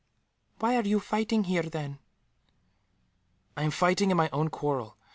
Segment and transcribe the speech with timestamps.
[0.57, 1.99] "Why are you fighting here, then?"
[3.55, 4.97] "I am fighting in my own quarrel.